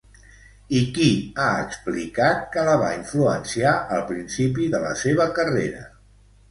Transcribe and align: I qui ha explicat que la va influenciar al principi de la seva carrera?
I 0.77 0.79
qui 0.95 1.09
ha 1.43 1.49
explicat 1.65 2.41
que 2.57 2.65
la 2.71 2.79
va 2.85 2.91
influenciar 3.03 3.75
al 3.99 4.05
principi 4.13 4.69
de 4.75 4.83
la 4.89 5.01
seva 5.07 5.31
carrera? 5.41 5.89